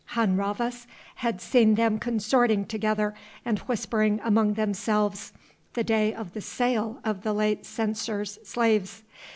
Hun 0.17 0.35
Rhavas 0.35 0.87
had 1.17 1.39
seen 1.39 1.75
them 1.75 1.99
consorting 1.99 2.65
together 2.65 3.13
and 3.45 3.59
whispering 3.59 4.19
among 4.23 4.53
themselves 4.55 5.31
the 5.73 5.83
day 5.83 6.11
of 6.11 6.33
the 6.33 6.41
sale 6.41 6.99
of 7.05 7.21
the 7.21 7.33
late 7.33 7.67
censor's 7.67 8.39
slaves. 8.43 9.03